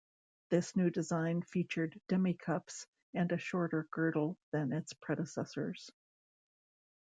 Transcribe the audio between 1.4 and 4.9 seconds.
featured demi-cups and a shorter girdle than